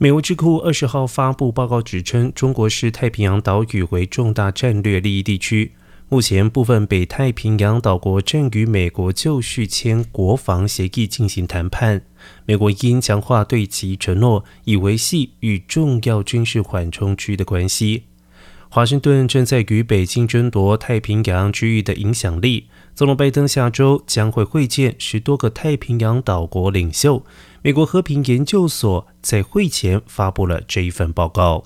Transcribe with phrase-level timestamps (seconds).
[0.00, 5.72] 美国智库二十号发布报告指称，中国视太平洋岛屿为重大战略利益地区。
[6.08, 12.02] 目前，部分北太平洋岛国正与美国就续签国防协议进行谈判。
[12.46, 18.04] 美国应强化对其承诺，以维系与重要军事缓冲区的关系。
[18.68, 22.68] 华盛顿正在与北京争夺太平洋区域的影响力。
[22.98, 27.24] 总统拜登下周将会会见十多个太平洋岛国领袖。
[27.62, 31.62] 美国和平研究所在会前发布了这一份报告。